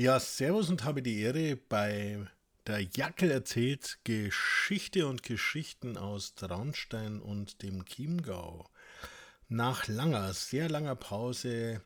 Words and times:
Ja, 0.00 0.18
servus 0.18 0.70
und 0.70 0.84
habe 0.84 1.02
die 1.02 1.20
Ehre 1.20 1.56
bei 1.56 2.26
der 2.66 2.80
Jackel 2.80 3.30
erzählt 3.30 3.98
Geschichte 4.04 5.06
und 5.06 5.22
Geschichten 5.22 5.98
aus 5.98 6.34
Traunstein 6.34 7.20
und 7.20 7.60
dem 7.60 7.84
Chiemgau. 7.84 8.66
Nach 9.50 9.88
langer, 9.88 10.32
sehr 10.32 10.70
langer 10.70 10.96
Pause 10.96 11.82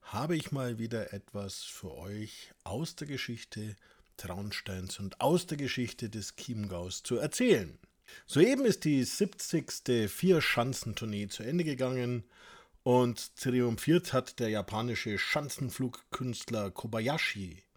habe 0.00 0.34
ich 0.34 0.50
mal 0.50 0.78
wieder 0.78 1.12
etwas 1.12 1.62
für 1.62 1.94
euch 1.94 2.54
aus 2.64 2.96
der 2.96 3.06
Geschichte 3.06 3.76
Traunsteins 4.16 4.98
und 4.98 5.20
aus 5.20 5.46
der 5.46 5.58
Geschichte 5.58 6.08
des 6.08 6.36
Chiemgaus 6.36 7.02
zu 7.02 7.18
erzählen. 7.18 7.78
Soeben 8.26 8.64
ist 8.64 8.84
die 8.84 9.04
70. 9.04 10.08
Vier-Schanzentournee 10.10 11.28
zu 11.28 11.42
Ende 11.42 11.64
gegangen 11.64 12.24
und 12.82 13.36
triumphiert 13.36 14.14
hat 14.14 14.38
der 14.38 14.48
japanische 14.48 15.18
Schanzenflugkünstler 15.18 16.70
Kobayashi. 16.70 17.67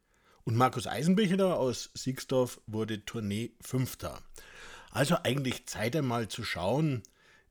Und 0.44 0.56
Markus 0.56 0.88
Eisenbichler 0.88 1.58
aus 1.58 1.92
Siegsdorf 1.94 2.62
wurde 2.68 3.06
Tournee 3.06 3.52
Fünfter. 3.62 4.22
Also 4.90 5.18
eigentlich 5.24 5.68
Zeit 5.68 5.96
einmal 5.96 6.28
zu 6.28 6.44
schauen, 6.44 7.04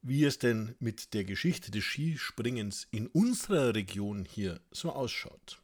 wie 0.02 0.24
es 0.24 0.38
denn 0.38 0.74
mit 0.78 1.14
der 1.14 1.24
Geschichte 1.24 1.70
des 1.70 1.84
Skispringens 1.84 2.86
in 2.90 3.06
unserer 3.06 3.74
Region 3.74 4.24
hier 4.24 4.60
so 4.70 4.90
ausschaut. 4.92 5.60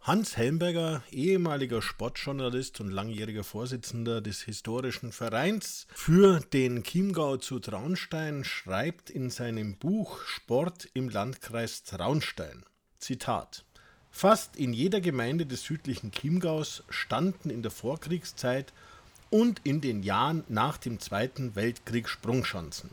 Hans 0.00 0.36
Helmberger, 0.36 1.02
ehemaliger 1.10 1.82
Sportjournalist 1.82 2.80
und 2.80 2.90
langjähriger 2.90 3.42
Vorsitzender 3.42 4.20
des 4.20 4.42
historischen 4.42 5.10
Vereins 5.10 5.88
für 5.92 6.38
den 6.38 6.84
Chiemgau 6.84 7.38
zu 7.38 7.58
Traunstein, 7.58 8.44
schreibt 8.44 9.10
in 9.10 9.30
seinem 9.30 9.76
Buch 9.78 10.20
Sport 10.24 10.88
im 10.94 11.08
Landkreis 11.08 11.82
Traunstein. 11.82 12.64
Zitat 13.00 13.64
Fast 14.18 14.56
in 14.56 14.72
jeder 14.72 15.02
Gemeinde 15.02 15.44
des 15.44 15.64
südlichen 15.64 16.10
Chiemgaus 16.10 16.82
standen 16.88 17.50
in 17.50 17.60
der 17.60 17.70
Vorkriegszeit 17.70 18.72
und 19.28 19.60
in 19.62 19.82
den 19.82 20.02
Jahren 20.02 20.42
nach 20.48 20.78
dem 20.78 21.00
Zweiten 21.00 21.54
Weltkrieg 21.54 22.08
Sprungschanzen. 22.08 22.88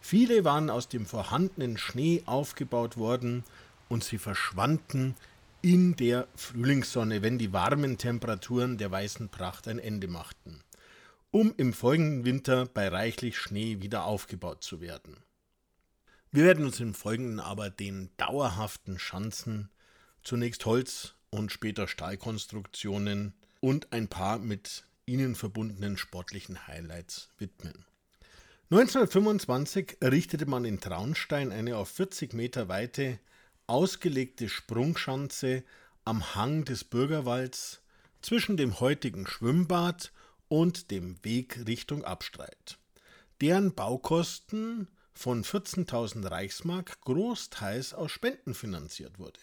Viele 0.00 0.44
waren 0.44 0.68
aus 0.68 0.88
dem 0.88 1.06
vorhandenen 1.06 1.78
Schnee 1.78 2.24
aufgebaut 2.26 2.96
worden 2.96 3.44
und 3.88 4.02
sie 4.02 4.18
verschwanden 4.18 5.14
in 5.62 5.94
der 5.94 6.26
Frühlingssonne, 6.34 7.22
wenn 7.22 7.38
die 7.38 7.52
warmen 7.52 7.96
Temperaturen 7.96 8.76
der 8.76 8.90
weißen 8.90 9.28
Pracht 9.28 9.68
ein 9.68 9.78
Ende 9.78 10.08
machten, 10.08 10.64
um 11.30 11.54
im 11.58 11.72
folgenden 11.72 12.24
Winter 12.24 12.66
bei 12.66 12.88
reichlich 12.88 13.38
Schnee 13.38 13.82
wieder 13.82 14.02
aufgebaut 14.02 14.64
zu 14.64 14.80
werden. 14.80 15.16
Wir 16.32 16.42
werden 16.42 16.64
uns 16.64 16.80
im 16.80 16.92
Folgenden 16.92 17.38
aber 17.38 17.70
den 17.70 18.10
dauerhaften 18.16 18.98
Schanzen, 18.98 19.70
zunächst 20.22 20.66
Holz 20.66 21.14
und 21.30 21.52
später 21.52 21.88
Stahlkonstruktionen 21.88 23.34
und 23.60 23.92
ein 23.92 24.08
paar 24.08 24.38
mit 24.38 24.84
ihnen 25.06 25.34
verbundenen 25.34 25.96
sportlichen 25.96 26.66
Highlights 26.66 27.30
widmen. 27.38 27.84
1925 28.70 29.96
errichtete 30.00 30.46
man 30.46 30.64
in 30.64 30.80
Traunstein 30.80 31.50
eine 31.50 31.76
auf 31.76 31.88
40 31.88 32.34
Meter 32.34 32.68
weite 32.68 33.18
ausgelegte 33.66 34.48
Sprungschanze 34.48 35.64
am 36.04 36.34
Hang 36.34 36.64
des 36.64 36.84
Bürgerwalds 36.84 37.82
zwischen 38.22 38.56
dem 38.56 38.80
heutigen 38.80 39.26
Schwimmbad 39.26 40.12
und 40.48 40.90
dem 40.90 41.24
Weg 41.24 41.66
Richtung 41.66 42.04
Abstreit, 42.04 42.78
deren 43.40 43.74
Baukosten 43.74 44.88
von 45.14 45.44
14.000 45.44 46.30
Reichsmark 46.30 47.00
großteils 47.02 47.94
aus 47.94 48.10
Spenden 48.10 48.54
finanziert 48.54 49.18
wurde. 49.18 49.40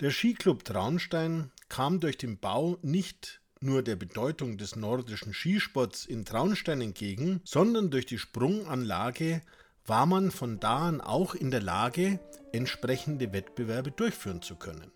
Der 0.00 0.10
Skiclub 0.10 0.64
Traunstein 0.64 1.52
kam 1.68 2.00
durch 2.00 2.18
den 2.18 2.38
Bau 2.38 2.78
nicht 2.82 3.40
nur 3.60 3.82
der 3.82 3.94
Bedeutung 3.94 4.58
des 4.58 4.74
nordischen 4.74 5.32
Skisports 5.32 6.04
in 6.04 6.24
Traunstein 6.24 6.80
entgegen, 6.80 7.40
sondern 7.44 7.90
durch 7.90 8.04
die 8.04 8.18
Sprunganlage 8.18 9.40
war 9.86 10.06
man 10.06 10.32
von 10.32 10.58
da 10.58 10.88
an 10.88 11.00
auch 11.00 11.36
in 11.36 11.52
der 11.52 11.62
Lage, 11.62 12.18
entsprechende 12.52 13.32
Wettbewerbe 13.32 13.92
durchführen 13.92 14.42
zu 14.42 14.56
können. 14.56 14.90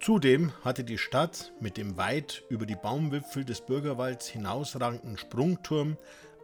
Zudem 0.00 0.52
hatte 0.64 0.82
die 0.82 0.98
Stadt 0.98 1.52
mit 1.60 1.76
dem 1.76 1.96
weit 1.96 2.42
über 2.48 2.66
die 2.66 2.76
Baumwipfel 2.76 3.44
des 3.44 3.60
Bürgerwalds 3.60 4.26
hinausragenden 4.26 5.18
Sprungturm 5.18 5.96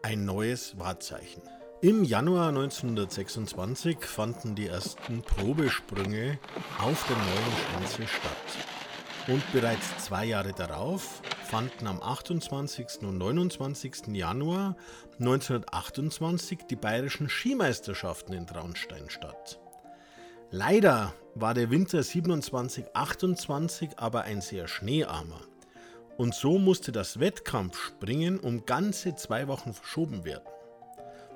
ein 0.03 0.25
neues 0.25 0.79
Wahrzeichen. 0.79 1.43
Im 1.85 2.03
Januar 2.03 2.49
1926 2.49 4.07
fanden 4.07 4.55
die 4.55 4.69
ersten 4.69 5.21
Probesprünge 5.21 6.39
auf 6.79 7.07
der 7.07 7.17
neuen 7.19 7.53
Schanze 7.61 8.09
statt. 8.09 9.29
Und 9.29 9.43
bereits 9.53 10.03
zwei 10.03 10.25
Jahre 10.25 10.55
darauf 10.55 11.21
fanden 11.45 11.87
am 11.87 12.03
28. 12.03 13.03
und 13.03 13.19
29. 13.19 14.15
Januar 14.15 14.77
1928 15.19 16.61
die 16.71 16.77
bayerischen 16.77 17.29
Skimeisterschaften 17.29 18.33
in 18.33 18.47
Traunstein 18.47 19.11
statt. 19.11 19.61
Leider 20.51 21.13
war 21.35 21.53
der 21.53 21.69
Winter 21.69 21.99
27-28 21.99 23.99
aber 23.99 24.23
ein 24.23 24.41
sehr 24.41 24.69
schneearmer. 24.69 25.43
Und 26.17 26.35
so 26.35 26.59
musste 26.59 26.93
das 26.93 27.21
Wettkampfspringen 27.21 28.41
um 28.41 28.65
ganze 28.65 29.17
zwei 29.17 29.49
Wochen 29.49 29.75
verschoben 29.75 30.25
werden. 30.25 30.49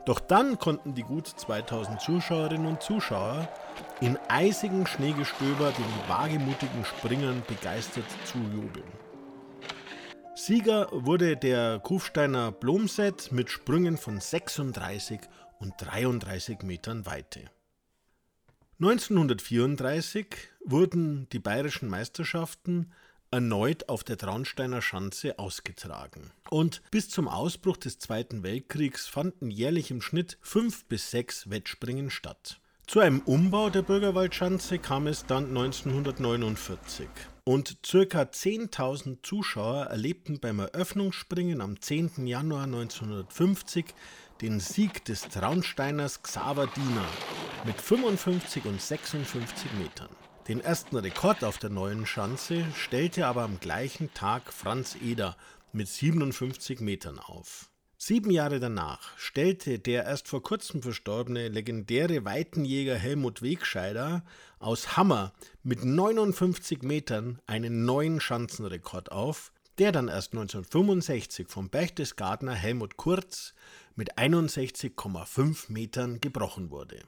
Doch 0.08 0.20
dann 0.20 0.58
konnten 0.58 0.94
die 0.94 1.02
gut 1.02 1.26
2000 1.26 2.00
Zuschauerinnen 2.00 2.66
und 2.66 2.82
Zuschauer 2.82 3.46
in 4.00 4.16
eisigen 4.30 4.86
Schneegestöber 4.86 5.70
den 5.70 6.08
wagemutigen 6.08 6.82
Springern 6.86 7.42
begeistert 7.46 8.06
zujubeln. 8.24 8.90
Sieger 10.34 10.88
wurde 10.92 11.36
der 11.36 11.78
Kufsteiner 11.80 12.52
Blomset 12.52 13.32
mit 13.32 13.50
Sprüngen 13.50 13.98
von 13.98 14.18
36 14.18 15.20
und 15.58 15.74
33 15.76 16.62
Metern 16.62 17.04
Weite. 17.04 17.50
1934 18.80 20.26
wurden 20.64 21.28
die 21.32 21.38
bayerischen 21.38 21.90
Meisterschaften 21.90 22.94
erneut 23.30 23.88
auf 23.88 24.04
der 24.04 24.18
Traunsteiner 24.18 24.82
Schanze 24.82 25.38
ausgetragen. 25.38 26.30
Und 26.50 26.82
bis 26.90 27.08
zum 27.08 27.28
Ausbruch 27.28 27.76
des 27.76 27.98
Zweiten 27.98 28.42
Weltkriegs 28.42 29.06
fanden 29.06 29.50
jährlich 29.50 29.90
im 29.90 30.00
Schnitt 30.00 30.38
fünf 30.40 30.84
bis 30.86 31.10
sechs 31.10 31.50
Wettspringen 31.50 32.10
statt. 32.10 32.60
Zu 32.86 33.00
einem 33.00 33.20
Umbau 33.20 33.68
der 33.68 33.82
Bürgerwaldschanze 33.82 34.78
kam 34.78 35.06
es 35.06 35.26
dann 35.26 35.48
1949 35.48 37.06
und 37.48 37.78
ca. 37.82 38.22
10.000 38.22 39.22
Zuschauer 39.22 39.84
erlebten 39.86 40.38
beim 40.38 40.58
Eröffnungsspringen 40.58 41.62
am 41.62 41.80
10. 41.80 42.26
Januar 42.26 42.64
1950 42.64 43.86
den 44.42 44.60
Sieg 44.60 45.04
des 45.06 45.22
Traunsteiners 45.28 46.22
Xaver 46.22 46.66
Diener 46.66 47.06
mit 47.64 47.80
55 47.80 48.66
und 48.66 48.80
56 48.80 49.72
Metern. 49.78 50.10
Den 50.48 50.62
ersten 50.62 50.96
Rekord 50.96 51.44
auf 51.44 51.58
der 51.58 51.68
neuen 51.68 52.06
Schanze 52.06 52.64
stellte 52.74 53.26
aber 53.26 53.42
am 53.42 53.60
gleichen 53.60 54.14
Tag 54.14 54.50
Franz 54.50 54.96
Eder 55.04 55.36
mit 55.74 55.88
57 55.88 56.80
Metern 56.80 57.18
auf. 57.18 57.68
Sieben 57.98 58.30
Jahre 58.30 58.58
danach 58.58 59.18
stellte 59.18 59.78
der 59.78 60.04
erst 60.04 60.26
vor 60.26 60.42
kurzem 60.42 60.80
verstorbene 60.80 61.48
legendäre 61.48 62.24
Weitenjäger 62.24 62.94
Helmut 62.94 63.42
Wegscheider 63.42 64.24
aus 64.58 64.96
Hammer 64.96 65.34
mit 65.64 65.84
59 65.84 66.80
Metern 66.80 67.42
einen 67.46 67.84
neuen 67.84 68.18
Schanzenrekord 68.18 69.12
auf, 69.12 69.52
der 69.76 69.92
dann 69.92 70.08
erst 70.08 70.32
1965 70.32 71.46
vom 71.46 71.68
Berchtesgadener 71.68 72.54
Helmut 72.54 72.96
Kurz 72.96 73.52
mit 73.96 74.16
61,5 74.16 75.70
Metern 75.70 76.22
gebrochen 76.22 76.70
wurde. 76.70 77.00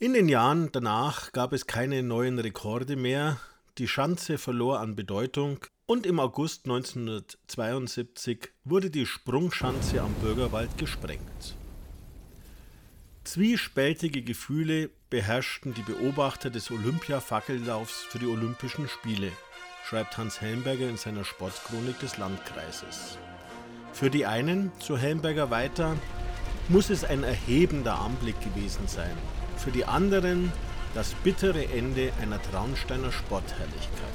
In 0.00 0.12
den 0.12 0.28
Jahren 0.28 0.70
danach 0.70 1.32
gab 1.32 1.52
es 1.52 1.66
keine 1.66 2.04
neuen 2.04 2.38
Rekorde 2.38 2.94
mehr, 2.94 3.38
die 3.78 3.88
Schanze 3.88 4.38
verlor 4.38 4.78
an 4.78 4.94
Bedeutung 4.94 5.58
und 5.86 6.06
im 6.06 6.20
August 6.20 6.66
1972 6.66 8.50
wurde 8.62 8.90
die 8.90 9.06
Sprungschanze 9.06 10.00
am 10.00 10.14
Bürgerwald 10.22 10.78
gesprengt. 10.78 11.56
Zwiespältige 13.24 14.22
Gefühle 14.22 14.90
beherrschten 15.10 15.74
die 15.74 15.82
Beobachter 15.82 16.48
des 16.48 16.70
Olympia-Fackellaufs 16.70 18.04
für 18.04 18.20
die 18.20 18.28
Olympischen 18.28 18.86
Spiele, 18.86 19.32
schreibt 19.84 20.16
Hans 20.16 20.40
Helmberger 20.40 20.88
in 20.88 20.96
seiner 20.96 21.24
Sportchronik 21.24 21.98
des 21.98 22.18
Landkreises. 22.18 23.18
Für 23.92 24.10
die 24.10 24.26
einen, 24.26 24.70
so 24.78 24.96
Helmberger 24.96 25.50
weiter, 25.50 25.96
muss 26.68 26.88
es 26.88 27.02
ein 27.02 27.24
erhebender 27.24 27.98
Anblick 27.98 28.40
gewesen 28.40 28.86
sein 28.86 29.16
für 29.58 29.70
die 29.70 29.84
anderen 29.84 30.52
das 30.94 31.14
bittere 31.14 31.66
Ende 31.68 32.12
einer 32.22 32.40
Traunsteiner 32.42 33.12
Sportherrlichkeit. 33.12 34.08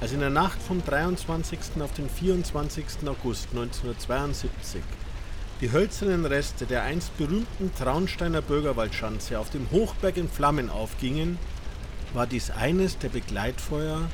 Als 0.00 0.12
in 0.12 0.20
der 0.20 0.30
Nacht 0.30 0.62
vom 0.62 0.82
23. 0.84 1.82
auf 1.82 1.92
den 1.92 2.08
24. 2.08 2.84
August 3.06 3.48
1972 3.50 4.82
die 5.60 5.72
hölzernen 5.72 6.24
Reste 6.24 6.64
der 6.64 6.84
einst 6.84 7.16
berühmten 7.18 7.70
Traunsteiner 7.74 8.40
Bürgerwaldschanze 8.40 9.38
auf 9.38 9.50
dem 9.50 9.70
Hochberg 9.70 10.16
in 10.16 10.28
Flammen 10.28 10.70
aufgingen, 10.70 11.38
war 12.14 12.26
dies 12.26 12.50
eines 12.50 12.96
der 12.96 13.10
Begleitfeuer 13.10 14.08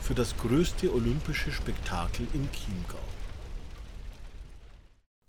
für 0.00 0.14
das 0.14 0.36
größte 0.36 0.92
olympische 0.94 1.50
Spektakel 1.50 2.28
im 2.34 2.48
Chiemgau. 2.52 2.98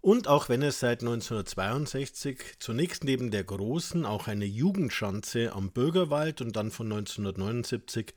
Und 0.04 0.28
auch 0.28 0.50
wenn 0.50 0.62
es 0.64 0.82
seit 0.82 1.00
1962 1.00 2.60
zunächst 2.60 3.06
neben 3.06 3.32
der 3.32 3.46
großen 3.46 4.06
auch 4.06 4.28
eine 4.28 4.44
Jugendschanze 4.44 5.54
am 5.54 5.72
Bürgerwald 5.72 6.42
und 6.42 6.58
dann 6.58 6.72
von 6.72 6.92
1979 6.92 8.14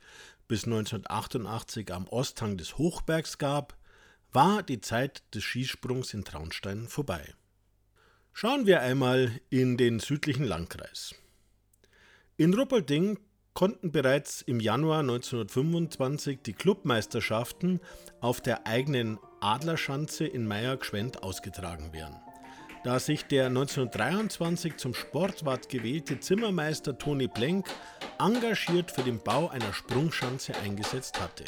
bis 0.49 0.65
1988 0.65 1.93
am 1.93 2.05
Osthang 2.09 2.57
des 2.57 2.77
Hochbergs 2.77 3.37
gab, 3.37 3.77
war 4.33 4.63
die 4.63 4.81
Zeit 4.81 5.23
des 5.33 5.45
Skisprungs 5.45 6.13
in 6.13 6.25
Traunstein 6.25 6.89
vorbei. 6.89 7.33
Schauen 8.33 8.65
wir 8.65 8.81
einmal 8.81 9.31
in 9.49 9.77
den 9.77 10.01
südlichen 10.01 10.43
Landkreis. 10.43 11.15
In 12.35 12.53
Ruppolding 12.53 13.17
konnten 13.53 13.93
bereits 13.93 14.41
im 14.41 14.59
Januar 14.59 14.99
1925 14.99 16.39
die 16.45 16.53
Clubmeisterschaften 16.53 17.79
auf 18.19 18.41
der 18.41 18.67
eigenen 18.67 19.19
Adlerschanze 19.39 20.25
in 20.25 20.47
Meyer-Gschwend 20.47 21.23
ausgetragen 21.23 21.93
werden. 21.93 22.15
Da 22.83 22.99
sich 22.99 23.25
der 23.25 23.47
1923 23.47 24.77
zum 24.77 24.93
Sportwart 24.93 25.69
gewählte 25.69 26.19
Zimmermeister 26.19 26.97
Toni 26.97 27.27
Blenk 27.27 27.67
engagiert 28.19 28.91
für 28.91 29.03
den 29.03 29.19
Bau 29.19 29.49
einer 29.49 29.73
Sprungschanze 29.73 30.55
eingesetzt 30.63 31.19
hatte. 31.19 31.43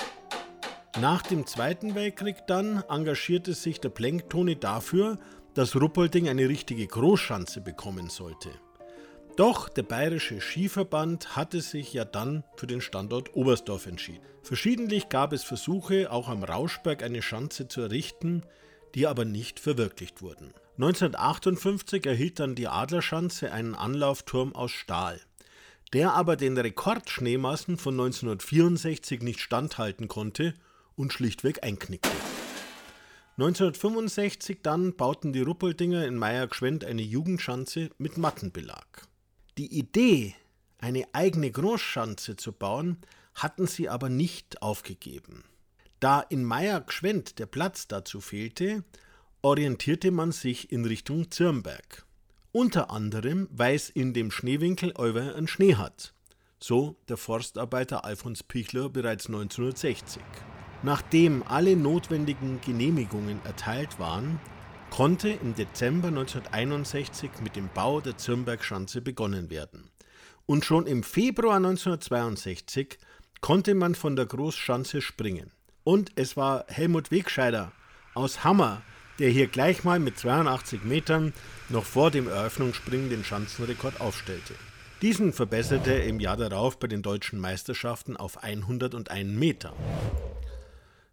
Nach 0.99 1.21
dem 1.21 1.45
Zweiten 1.45 1.95
Weltkrieg 1.95 2.45
dann 2.47 2.83
engagierte 2.89 3.53
sich 3.53 3.79
der 3.79 3.89
Blenk 3.89 4.29
Toni 4.29 4.59
dafür, 4.59 5.17
dass 5.53 5.75
Ruppolding 5.75 6.27
eine 6.27 6.49
richtige 6.49 6.85
Großschanze 6.85 7.61
bekommen 7.61 8.09
sollte. 8.09 8.49
Doch 9.39 9.69
der 9.69 9.83
Bayerische 9.83 10.41
Skiverband 10.41 11.37
hatte 11.37 11.61
sich 11.61 11.93
ja 11.93 12.03
dann 12.03 12.43
für 12.57 12.67
den 12.67 12.81
Standort 12.81 13.37
Oberstdorf 13.37 13.85
entschieden. 13.85 14.25
Verschiedentlich 14.43 15.07
gab 15.07 15.31
es 15.31 15.45
Versuche, 15.45 16.11
auch 16.11 16.27
am 16.27 16.43
Rauschberg 16.43 17.01
eine 17.03 17.21
Schanze 17.21 17.69
zu 17.69 17.79
errichten, 17.79 18.43
die 18.95 19.07
aber 19.07 19.23
nicht 19.23 19.61
verwirklicht 19.61 20.21
wurden. 20.21 20.53
1958 20.75 22.05
erhielt 22.05 22.41
dann 22.41 22.55
die 22.55 22.67
Adlerschanze 22.67 23.53
einen 23.53 23.75
Anlaufturm 23.75 24.53
aus 24.53 24.71
Stahl, 24.71 25.21
der 25.93 26.15
aber 26.15 26.35
den 26.35 26.57
Rekordschneemassen 26.57 27.77
von 27.77 27.93
1964 27.93 29.21
nicht 29.21 29.39
standhalten 29.39 30.09
konnte 30.09 30.53
und 30.97 31.13
schlichtweg 31.13 31.63
einknickte. 31.63 32.09
1965 33.37 34.57
dann 34.63 34.97
bauten 34.97 35.31
die 35.31 35.43
Ruppeldinger 35.43 36.05
in 36.05 36.17
Meyer-Gschwend 36.17 36.83
eine 36.83 37.03
Jugendschanze 37.03 37.89
mit 37.97 38.17
Mattenbelag. 38.17 39.07
Die 39.59 39.77
Idee, 39.77 40.35
eine 40.77 41.03
eigene 41.11 41.51
Großschanze 41.51 42.37
zu 42.37 42.53
bauen, 42.53 42.95
hatten 43.35 43.67
sie 43.67 43.89
aber 43.89 44.07
nicht 44.07 44.61
aufgegeben. 44.61 45.43
Da 45.99 46.21
in 46.21 46.45
Meyer-Gschwend 46.45 47.39
der 47.39 47.45
Platz 47.45 47.85
dazu 47.89 48.21
fehlte, 48.21 48.85
orientierte 49.41 50.11
man 50.11 50.31
sich 50.31 50.71
in 50.71 50.85
Richtung 50.85 51.29
Zirnberg. 51.29 52.05
Unter 52.53 52.89
anderem, 52.89 53.49
weil 53.51 53.75
es 53.75 53.89
in 53.89 54.13
dem 54.13 54.31
Schneewinkel 54.31 54.93
Euwer 54.95 55.35
einen 55.35 55.49
Schnee 55.49 55.75
hat. 55.75 56.13
So 56.61 56.95
der 57.09 57.17
Forstarbeiter 57.17 58.05
Alfons 58.05 58.43
Pichler 58.43 58.87
bereits 58.87 59.25
1960. 59.25 60.23
Nachdem 60.83 61.43
alle 61.43 61.75
notwendigen 61.75 62.61
Genehmigungen 62.61 63.41
erteilt 63.43 63.99
waren, 63.99 64.39
konnte 64.89 65.29
im 65.29 65.55
Dezember 65.55 66.09
1961 66.09 67.31
mit 67.41 67.55
dem 67.55 67.69
Bau 67.73 68.01
der 68.01 68.17
Zürnbergschanze 68.17 69.01
begonnen 69.01 69.49
werden. 69.49 69.89
Und 70.45 70.65
schon 70.65 70.87
im 70.87 71.03
Februar 71.03 71.57
1962 71.57 72.97
konnte 73.41 73.75
man 73.75 73.95
von 73.95 74.15
der 74.15 74.25
Großschanze 74.25 75.01
springen. 75.01 75.51
Und 75.83 76.11
es 76.15 76.35
war 76.35 76.65
Helmut 76.67 77.11
Wegscheider 77.11 77.71
aus 78.13 78.43
Hammer, 78.43 78.81
der 79.19 79.29
hier 79.29 79.47
gleich 79.47 79.83
mal 79.83 79.99
mit 79.99 80.17
82 80.17 80.83
Metern 80.83 81.33
noch 81.69 81.85
vor 81.85 82.11
dem 82.11 82.27
Eröffnungsspringen 82.27 83.09
den 83.09 83.23
Schanzenrekord 83.23 84.01
aufstellte. 84.01 84.55
Diesen 85.01 85.31
verbesserte 85.31 85.91
er 85.91 86.05
im 86.05 86.19
Jahr 86.19 86.35
darauf 86.35 86.79
bei 86.79 86.87
den 86.87 87.01
deutschen 87.01 87.39
Meisterschaften 87.39 88.17
auf 88.17 88.43
101 88.43 89.29
Meter. 89.31 89.73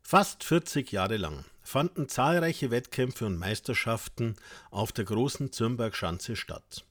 Fast 0.02 0.44
40 0.44 0.90
Jahre 0.92 1.16
lang 1.16 1.44
fanden 1.66 2.08
zahlreiche 2.08 2.70
Wettkämpfe 2.70 3.26
und 3.26 3.38
Meisterschaften 3.38 4.36
auf 4.70 4.92
der 4.92 5.04
großen 5.04 5.50
Zürnbergschanze 5.50 6.36
statt. 6.36 6.84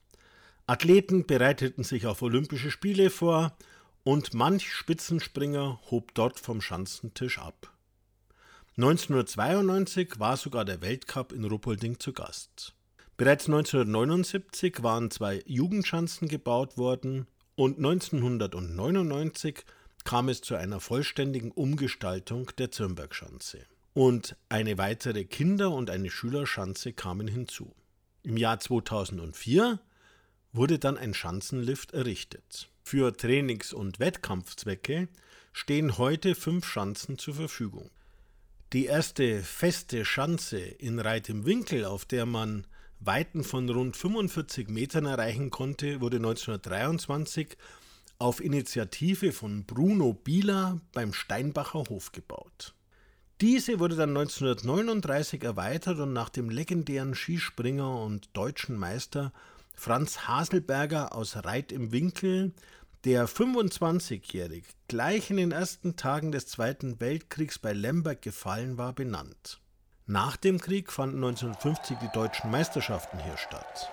Athleten 0.66 1.26
bereiteten 1.26 1.82
sich 1.82 2.06
auf 2.06 2.20
Olympische 2.20 2.70
Spiele 2.70 3.08
vor 3.08 3.56
und 4.04 4.34
manch 4.34 4.70
Spitzenspringer 4.70 5.80
hob 5.90 6.14
dort 6.14 6.38
vom 6.38 6.60
Schanzentisch 6.60 7.38
ab. 7.38 7.72
1992 8.76 10.20
war 10.20 10.36
sogar 10.36 10.66
der 10.66 10.82
Weltcup 10.82 11.32
in 11.32 11.44
Ruppolding 11.44 11.98
zu 11.98 12.12
Gast. 12.12 12.74
Bereits 13.16 13.46
1979 13.46 14.82
waren 14.82 15.10
zwei 15.10 15.42
Jugendschanzen 15.46 16.28
gebaut 16.28 16.76
worden 16.76 17.26
und 17.54 17.78
1999 17.78 19.64
kam 20.04 20.28
es 20.28 20.42
zu 20.42 20.54
einer 20.54 20.80
vollständigen 20.80 21.50
Umgestaltung 21.50 22.50
der 22.58 22.70
Zürnbergschanze. 22.70 23.64
Und 23.96 24.36
eine 24.50 24.76
weitere 24.76 25.24
Kinder- 25.24 25.70
und 25.70 25.88
eine 25.88 26.10
Schülerschanze 26.10 26.92
kamen 26.92 27.28
hinzu. 27.28 27.74
Im 28.24 28.36
Jahr 28.36 28.60
2004 28.60 29.80
wurde 30.52 30.78
dann 30.78 30.98
ein 30.98 31.14
Schanzenlift 31.14 31.92
errichtet. 31.94 32.68
Für 32.84 33.16
Trainings- 33.16 33.72
und 33.72 33.98
Wettkampfzwecke 33.98 35.08
stehen 35.54 35.96
heute 35.96 36.34
fünf 36.34 36.66
Schanzen 36.66 37.16
zur 37.16 37.36
Verfügung. 37.36 37.88
Die 38.74 38.84
erste 38.84 39.42
feste 39.42 40.04
Schanze 40.04 40.58
in 40.58 40.98
Reit 40.98 41.30
im 41.30 41.46
Winkel, 41.46 41.86
auf 41.86 42.04
der 42.04 42.26
man 42.26 42.66
Weiten 43.00 43.44
von 43.44 43.66
rund 43.66 43.96
45 43.96 44.68
Metern 44.68 45.06
erreichen 45.06 45.48
konnte, 45.48 46.02
wurde 46.02 46.18
1923 46.18 47.56
auf 48.18 48.44
Initiative 48.44 49.32
von 49.32 49.64
Bruno 49.64 50.12
Bieler 50.12 50.82
beim 50.92 51.14
Steinbacher 51.14 51.84
Hof 51.88 52.12
gebaut. 52.12 52.75
Diese 53.42 53.78
wurde 53.78 53.96
dann 53.96 54.16
1939 54.16 55.44
erweitert 55.44 55.98
und 55.98 56.14
nach 56.14 56.30
dem 56.30 56.48
legendären 56.48 57.14
Skispringer 57.14 58.00
und 58.00 58.34
deutschen 58.34 58.78
Meister 58.78 59.30
Franz 59.74 60.20
Haselberger 60.26 61.14
aus 61.14 61.36
Reit 61.44 61.70
im 61.70 61.92
Winkel, 61.92 62.54
der 63.04 63.28
25-jährig 63.28 64.64
gleich 64.88 65.28
in 65.28 65.36
den 65.36 65.52
ersten 65.52 65.96
Tagen 65.96 66.32
des 66.32 66.46
Zweiten 66.46 66.98
Weltkriegs 66.98 67.58
bei 67.58 67.74
Lemberg 67.74 68.22
gefallen 68.22 68.78
war, 68.78 68.94
benannt. 68.94 69.60
Nach 70.06 70.38
dem 70.38 70.58
Krieg 70.58 70.90
fanden 70.90 71.16
1950 71.16 71.98
die 71.98 72.12
deutschen 72.14 72.50
Meisterschaften 72.50 73.18
hier 73.18 73.36
statt. 73.36 73.90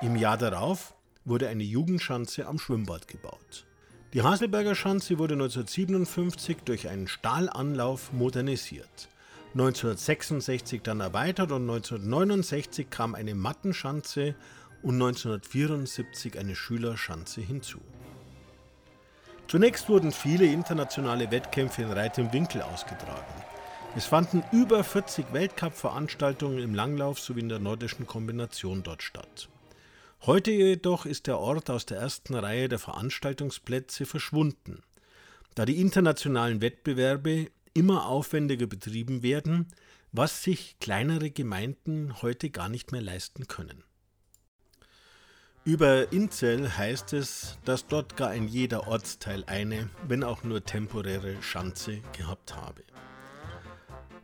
Im 0.00 0.16
Jahr 0.16 0.38
darauf 0.38 0.94
wurde 1.26 1.48
eine 1.48 1.64
Jugendschanze 1.64 2.46
am 2.46 2.58
Schwimmbad 2.58 3.08
gebaut. 3.08 3.65
Die 4.12 4.22
Haselberger 4.22 4.74
Schanze 4.74 5.18
wurde 5.18 5.34
1957 5.34 6.58
durch 6.64 6.88
einen 6.88 7.08
Stahlanlauf 7.08 8.12
modernisiert. 8.12 9.08
1966 9.54 10.82
dann 10.82 11.00
erweitert 11.00 11.50
und 11.50 11.62
1969 11.62 12.88
kam 12.88 13.14
eine 13.14 13.34
Mattenschanze 13.34 14.34
und 14.82 14.94
1974 14.94 16.38
eine 16.38 16.54
Schülerschanze 16.54 17.40
hinzu. 17.40 17.80
Zunächst 19.48 19.88
wurden 19.88 20.12
viele 20.12 20.46
internationale 20.46 21.30
Wettkämpfe 21.30 21.82
in 21.82 21.92
Reit 21.92 22.18
im 22.18 22.32
Winkel 22.32 22.62
ausgetragen. 22.62 23.44
Es 23.96 24.04
fanden 24.04 24.44
über 24.52 24.84
40 24.84 25.32
Weltcup-Veranstaltungen 25.32 26.58
im 26.58 26.74
Langlauf 26.74 27.18
sowie 27.18 27.40
in 27.40 27.48
der 27.48 27.58
nordischen 27.58 28.06
Kombination 28.06 28.82
dort 28.82 29.02
statt. 29.02 29.48
Heute 30.22 30.50
jedoch 30.50 31.06
ist 31.06 31.26
der 31.26 31.38
Ort 31.38 31.70
aus 31.70 31.86
der 31.86 31.98
ersten 31.98 32.34
Reihe 32.34 32.68
der 32.68 32.78
Veranstaltungsplätze 32.78 34.06
verschwunden, 34.06 34.82
da 35.54 35.64
die 35.64 35.80
internationalen 35.80 36.60
Wettbewerbe 36.60 37.48
immer 37.74 38.06
aufwendiger 38.06 38.66
betrieben 38.66 39.22
werden, 39.22 39.68
was 40.12 40.42
sich 40.42 40.78
kleinere 40.80 41.30
Gemeinden 41.30 42.22
heute 42.22 42.50
gar 42.50 42.68
nicht 42.68 42.90
mehr 42.90 43.02
leisten 43.02 43.46
können. 43.46 43.84
Über 45.64 46.12
Inzell 46.12 46.70
heißt 46.70 47.12
es, 47.12 47.58
dass 47.64 47.86
dort 47.86 48.16
gar 48.16 48.30
ein 48.30 48.48
jeder 48.48 48.86
Ortsteil 48.86 49.44
eine, 49.46 49.90
wenn 50.06 50.22
auch 50.22 50.44
nur 50.44 50.64
temporäre 50.64 51.42
Schanze 51.42 52.02
gehabt 52.16 52.54
habe. 52.54 52.82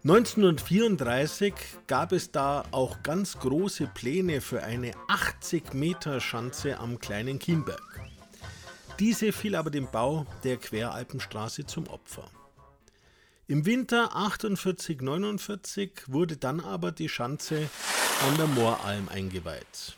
1934 0.05 1.55
gab 1.87 2.11
es 2.11 2.33
da 2.33 2.65
auch 2.73 3.05
ganz 3.05 3.39
große 3.39 3.87
Pläne 3.87 4.41
für 4.41 4.65
eine 4.65 4.91
80 5.07 5.75
Meter 5.75 6.21
Schanze 6.21 6.81
am 6.81 6.99
kleinen 6.99 7.39
Kienberg. 7.39 8.01
Diese 8.99 9.31
fiel 9.31 9.55
aber 9.55 9.71
dem 9.71 9.89
Bau 9.89 10.27
der 10.43 10.57
Queralpenstraße 10.57 11.67
zum 11.67 11.87
Opfer. 11.87 12.29
Im 13.47 13.65
Winter 13.65 14.17
48-49 14.17 15.91
wurde 16.09 16.37
dann 16.37 16.59
aber 16.59 16.91
die 16.91 17.09
Schanze 17.09 17.71
an 18.27 18.37
der 18.39 18.49
Mooralm 18.49 19.09
eingeweiht, 19.09 19.95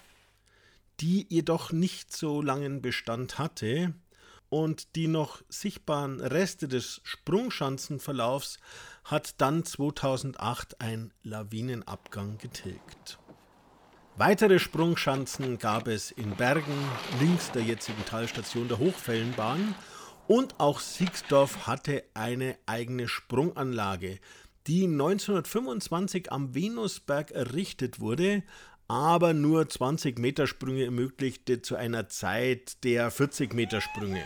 die 1.01 1.25
jedoch 1.31 1.73
nicht 1.73 2.15
so 2.15 2.43
langen 2.43 2.83
Bestand 2.83 3.39
hatte 3.39 3.95
und 4.51 4.97
die 4.97 5.09
noch 5.09 5.41
sichtbaren 5.49 6.21
Reste 6.21 6.69
des 6.69 7.01
Sprungschanzenverlaufs 7.05 8.59
hat 9.05 9.41
dann 9.41 9.65
2008 9.65 10.81
ein 10.81 11.13
Lawinenabgang 11.23 12.39
getilgt. 12.39 13.19
Weitere 14.17 14.59
Sprungschanzen 14.59 15.59
gab 15.59 15.89
es 15.89 16.11
in 16.11 16.37
Bergen, 16.37 16.73
links 17.21 17.51
der 17.51 17.63
jetzigen 17.63 18.05
Talstation 18.05 18.69
der 18.69 18.79
Hochfellenbahn, 18.79 19.75
und 20.27 20.59
auch 20.59 20.81
Siegsdorf 20.81 21.67
hatte 21.67 22.03
eine 22.15 22.57
eigene 22.65 23.09
Sprunganlage, 23.09 24.21
die 24.67 24.85
1925 24.85 26.33
am 26.33 26.55
Venusberg 26.55 27.31
errichtet 27.33 28.01
wurde, 28.01 28.43
aber 28.89 29.35
nur 29.35 29.69
20 29.69 30.19
Meter 30.19 30.47
Sprünge 30.47 30.85
ermöglichte 30.85 31.61
zu 31.61 31.77
einer 31.77 32.09
Zeit 32.09 32.83
der 32.85 33.11
40 33.11 33.53
Meter 33.53 33.81
Sprünge. 33.81 34.23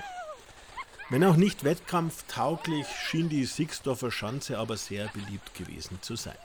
Wenn 1.11 1.25
auch 1.25 1.37
nicht 1.37 1.65
wettkampftauglich, 1.65 2.87
schien 2.87 3.31
die 3.31 3.47
Sixdorfer 3.47 4.11
Schanze 4.11 4.59
aber 4.59 4.77
sehr 4.77 5.09
beliebt 5.09 5.55
gewesen 5.55 5.99
zu 6.03 6.17
sein. 6.17 6.37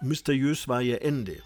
Mysteriös 0.00 0.66
war 0.66 0.82
ihr 0.82 1.02
Ende. 1.02 1.40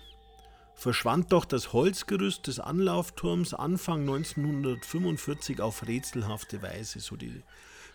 Verschwand 0.75 1.31
doch 1.33 1.45
das 1.45 1.75
Holzgerüst 1.75 2.47
des 2.47 2.61
Anlaufturms 2.61 3.53
Anfang 3.53 4.01
1945 4.01 5.61
auf 5.61 5.87
rätselhafte 5.87 6.63
Weise, 6.63 7.01
so 7.01 7.17
die 7.17 7.43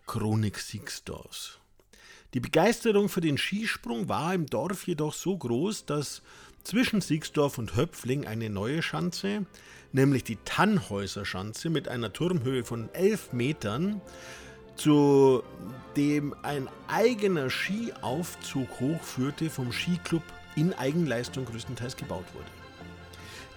Chronik 0.06 0.60
Sixdorfs. 0.60 1.58
Die 2.36 2.40
Begeisterung 2.40 3.10
für 3.10 3.22
den 3.22 3.40
Skisprung 3.40 4.08
war 4.08 4.36
im 4.36 4.46
Dorf 4.46 4.86
jedoch 4.86 5.16
so 5.16 5.36
groß, 5.36 5.88
dass 5.88 6.22
zwischen 6.64 7.02
Siegsdorf 7.02 7.58
und 7.58 7.76
Höpfling 7.76 8.28
eine 8.28 8.52
neue 8.52 8.84
Schanze, 8.84 9.48
nämlich 9.94 10.24
die 10.26 10.38
Tannhäuser 10.46 11.26
Schanze 11.26 11.72
mit 11.72 11.88
einer 11.88 12.14
Turmhöhe 12.14 12.64
von 12.64 12.94
11 12.94 13.34
Metern, 13.34 14.02
zu 14.80 15.44
dem 15.98 16.34
ein 16.42 16.70
eigener 16.88 17.50
Skiaufzug 17.50 18.70
hochführte, 18.80 19.50
vom 19.50 19.74
Skiclub 19.74 20.24
in 20.56 20.74
Eigenleistung 20.74 21.44
größtenteils 21.46 21.98
gebaut 21.98 22.26
wurde. 22.34 22.46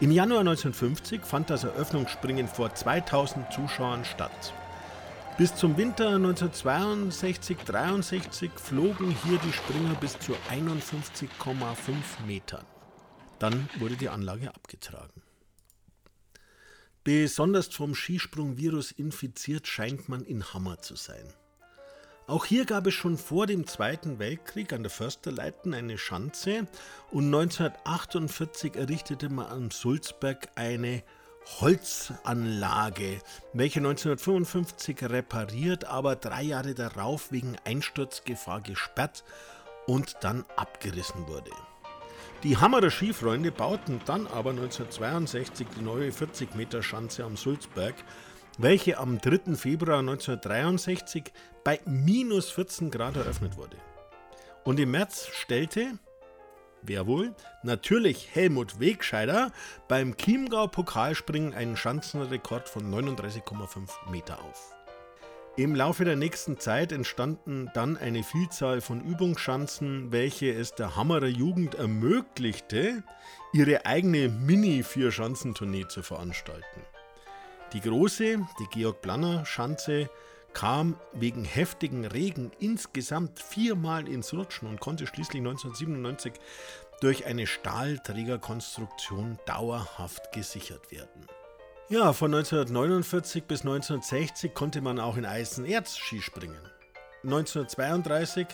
Im 0.00 0.10
Januar 0.10 0.40
1950 0.40 1.22
fand 1.22 1.50
das 1.50 1.62
Eröffnungsspringen 1.64 2.48
vor 2.48 2.74
2000 2.74 3.52
Zuschauern 3.52 4.04
statt. 4.04 4.52
Bis 5.38 5.54
zum 5.54 5.76
Winter 5.76 6.16
1962-63 6.16 8.50
flogen 8.56 9.16
hier 9.24 9.38
die 9.38 9.52
Springer 9.52 9.94
bis 9.94 10.18
zu 10.18 10.32
51,5 10.50 12.26
Metern. 12.26 12.64
Dann 13.38 13.68
wurde 13.78 13.94
die 13.96 14.08
Anlage 14.08 14.48
abgetragen. 14.48 15.22
Besonders 17.04 17.66
vom 17.66 17.94
Skisprungvirus 17.94 18.92
infiziert 18.92 19.66
scheint 19.66 20.08
man 20.08 20.22
in 20.22 20.54
Hammer 20.54 20.80
zu 20.80 20.94
sein. 20.94 21.26
Auch 22.28 22.44
hier 22.44 22.64
gab 22.64 22.86
es 22.86 22.94
schon 22.94 23.18
vor 23.18 23.46
dem 23.46 23.66
Zweiten 23.66 24.20
Weltkrieg 24.20 24.72
an 24.72 24.84
der 24.84 24.90
Försterleiten 24.90 25.74
eine 25.74 25.98
Schanze 25.98 26.68
und 27.10 27.26
1948 27.26 28.76
errichtete 28.76 29.28
man 29.28 29.46
am 29.46 29.70
Sulzberg 29.72 30.48
eine 30.54 31.02
Holzanlage, 31.60 33.20
welche 33.52 33.80
1955 33.80 35.02
repariert, 35.02 35.84
aber 35.84 36.14
drei 36.14 36.44
Jahre 36.44 36.74
darauf 36.74 37.32
wegen 37.32 37.56
Einsturzgefahr 37.64 38.60
gesperrt 38.60 39.24
und 39.88 40.14
dann 40.20 40.44
abgerissen 40.56 41.26
wurde. 41.26 41.50
Die 42.42 42.56
Hammerer 42.56 42.90
Skifreunde 42.90 43.52
bauten 43.52 44.00
dann 44.04 44.26
aber 44.26 44.50
1962 44.50 45.64
die 45.76 45.82
neue 45.82 46.10
40 46.10 46.56
Meter 46.56 46.82
Schanze 46.82 47.22
am 47.22 47.36
Sulzberg, 47.36 47.94
welche 48.58 48.98
am 48.98 49.18
3. 49.18 49.54
Februar 49.54 50.00
1963 50.00 51.32
bei 51.62 51.78
minus 51.84 52.50
14 52.50 52.90
Grad 52.90 53.14
eröffnet 53.14 53.56
wurde. 53.56 53.76
Und 54.64 54.80
im 54.80 54.90
März 54.90 55.28
stellte, 55.28 56.00
wer 56.82 57.06
wohl, 57.06 57.32
natürlich 57.62 58.30
Helmut 58.32 58.80
Wegscheider 58.80 59.52
beim 59.86 60.16
Chiemgau 60.16 60.66
Pokalspringen 60.66 61.54
einen 61.54 61.76
Schanzenrekord 61.76 62.68
von 62.68 62.92
39,5 62.92 64.10
Meter 64.10 64.42
auf. 64.42 64.74
Im 65.58 65.74
Laufe 65.74 66.06
der 66.06 66.16
nächsten 66.16 66.58
Zeit 66.58 66.92
entstanden 66.92 67.70
dann 67.74 67.98
eine 67.98 68.22
Vielzahl 68.22 68.80
von 68.80 69.04
Übungsschanzen, 69.04 70.10
welche 70.10 70.50
es 70.50 70.74
der 70.74 70.96
Hammerer 70.96 71.26
Jugend 71.26 71.74
ermöglichte, 71.74 73.02
ihre 73.52 73.84
eigene 73.84 74.30
Mini-Vier-Schanzentournee 74.30 75.86
zu 75.88 76.02
veranstalten. 76.02 76.80
Die 77.74 77.82
große, 77.82 78.38
die 78.60 78.66
Georg-Planner-Schanze, 78.72 80.08
kam 80.54 80.96
wegen 81.12 81.44
heftigen 81.44 82.06
Regen 82.06 82.50
insgesamt 82.58 83.38
viermal 83.38 84.08
ins 84.08 84.32
Rutschen 84.32 84.68
und 84.68 84.80
konnte 84.80 85.06
schließlich 85.06 85.40
1997 85.40 86.32
durch 87.02 87.26
eine 87.26 87.46
Stahlträgerkonstruktion 87.46 89.38
dauerhaft 89.44 90.32
gesichert 90.32 90.90
werden. 90.90 91.26
Ja, 91.92 92.14
von 92.14 92.32
1949 92.32 93.44
bis 93.44 93.60
1960 93.66 94.54
konnte 94.54 94.80
man 94.80 94.98
auch 94.98 95.18
in 95.18 95.26
Eisenerz 95.26 95.98
Skispringen. 95.98 96.56
1932 97.22 98.46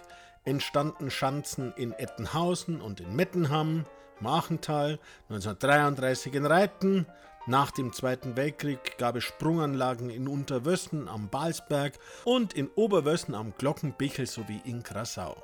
entstanden 0.44 1.08
Schanzen 1.08 1.72
in 1.76 1.92
Ettenhausen 1.92 2.80
und 2.80 2.98
in 2.98 3.14
Mettenham, 3.14 3.84
Machental, 4.18 4.98
1933 5.28 6.34
in 6.34 6.46
Reiten. 6.46 7.06
Nach 7.46 7.70
dem 7.70 7.92
Zweiten 7.92 8.36
Weltkrieg 8.36 8.98
gab 8.98 9.14
es 9.14 9.22
Sprunganlagen 9.22 10.10
in 10.10 10.26
Unterwössen 10.26 11.06
am 11.06 11.28
Balsberg 11.28 11.92
und 12.24 12.54
in 12.54 12.68
Oberwössen 12.74 13.36
am 13.36 13.54
Glockenbichel 13.56 14.26
sowie 14.26 14.60
in 14.64 14.82
Krassau. 14.82 15.40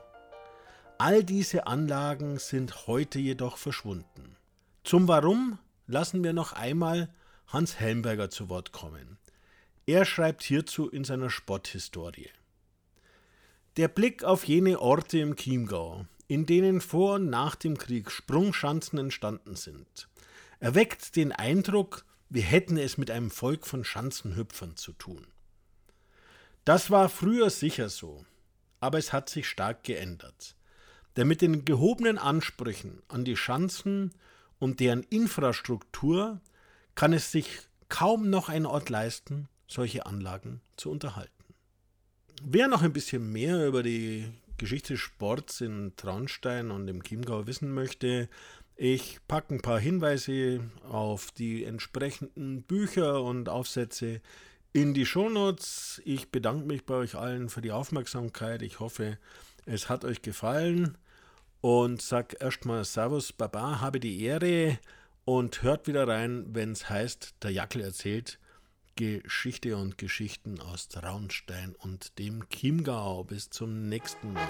All 0.99 1.23
diese 1.23 1.69
Anlagen 1.69 2.41
sind 2.41 2.89
heute 2.89 3.21
jedoch 3.21 3.57
verschwunden. 3.57 4.35
Zum 4.83 5.07
Warum 5.07 5.61
lassen 5.87 6.25
wir 6.25 6.33
noch 6.33 6.55
einmal 6.55 7.09
Hans 7.47 7.79
Helmberger 7.79 8.31
zu 8.31 8.49
Wort 8.49 8.73
kommen. 8.73 9.19
Er 9.87 10.05
schreibt 10.05 10.43
hierzu 10.43 10.89
in 10.89 11.05
seiner 11.05 11.31
Sporthistorie. 11.31 12.31
Der 13.77 13.89
Blick 13.89 14.25
auf 14.25 14.45
jene 14.45 14.81
Orte 14.81 15.19
im 15.19 15.37
Chiemgau, 15.37 16.07
in 16.29 16.47
denen 16.47 16.81
vor 16.81 17.15
und 17.17 17.29
nach 17.29 17.55
dem 17.55 17.77
Krieg 17.77 18.11
Sprungschanzen 18.11 18.99
entstanden 18.99 19.57
sind, 19.57 20.09
erweckt 20.61 21.17
den 21.17 21.33
Eindruck, 21.33 22.05
wir 22.31 22.43
hätten 22.43 22.77
es 22.77 22.97
mit 22.99 23.11
einem 23.11 23.31
Volk 23.31 23.67
von 23.67 23.85
Schanzenhüpfern 23.85 24.77
zu 24.77 24.93
tun. 24.93 25.27
Das 26.65 26.91
war 26.91 27.09
früher 27.09 27.51
sicher 27.51 27.91
so, 27.91 28.25
aber 28.81 28.99
es 28.99 29.13
hat 29.13 29.29
sich 29.29 29.49
stark 29.49 29.85
geändert. 29.85 30.57
Denn 31.17 31.29
mit 31.29 31.43
den 31.43 31.65
gehobenen 31.65 32.19
Ansprüchen 32.19 33.03
an 33.09 33.25
die 33.25 33.37
Schanzen 33.37 34.13
und 34.59 34.81
deren 34.81 35.03
Infrastruktur 35.05 36.41
kann 36.95 37.13
es 37.13 37.33
sich 37.33 37.49
kaum 37.89 38.31
noch 38.31 38.49
ein 38.49 38.67
Ort 38.67 38.91
leisten, 38.91 39.49
solche 39.67 40.07
Anlagen 40.07 40.61
zu 40.77 40.91
unterhalten. 40.91 41.33
Wer 42.43 42.69
noch 42.69 42.83
ein 42.83 42.93
bisschen 42.93 43.33
mehr 43.33 43.67
über 43.67 43.83
die 43.83 44.29
Geschichte 44.57 44.97
Sports 44.97 45.61
in 45.61 45.93
Traunstein 45.97 46.71
und 46.71 46.89
im 46.89 47.03
Chiemgau 47.03 47.47
wissen 47.47 47.73
möchte, 47.73 48.29
ich 48.77 49.21
packe 49.29 49.55
ein 49.55 49.63
paar 49.63 49.79
Hinweise 49.79 50.61
auf 50.89 51.31
die 51.31 51.65
entsprechenden 51.65 52.63
Bücher 52.63 53.23
und 53.23 53.49
Aufsätze 53.49 54.21
in 54.73 54.95
die 54.95 55.07
Shownotes. 55.07 56.03
Ich 56.05 56.31
bedanke 56.31 56.67
mich 56.67 56.85
bei 56.85 56.95
euch 56.95 57.15
allen 57.15 57.49
für 57.49 57.63
die 57.63 57.71
Aufmerksamkeit. 57.71 58.63
Ich 58.63 58.81
hoffe, 58.81 59.19
es 59.65 59.89
hat 59.89 60.05
euch 60.05 60.23
gefallen 60.23 60.99
und 61.61 62.03
sag 62.03 62.41
erstmal 62.43 62.85
Servus, 62.85 63.33
Baba, 63.33 63.81
habe 63.81 64.01
die 64.01 64.23
Ehre 64.23 64.79
und 65.25 65.63
hört 65.63 65.87
wieder 65.87 66.07
rein, 66.07 66.47
wenn 66.49 66.73
es 66.73 66.89
heißt, 66.89 67.35
der 67.43 67.51
Jackel 67.51 67.83
erzählt 67.83 68.39
Geschichte 68.97 69.77
und 69.77 69.99
Geschichten 69.99 70.61
aus 70.61 70.89
Traunstein 70.89 71.75
und 71.77 72.19
dem 72.19 72.49
Chiemgau. 72.49 73.25
Bis 73.25 73.51
zum 73.51 73.89
nächsten 73.89 74.33
Mal. 74.33 74.47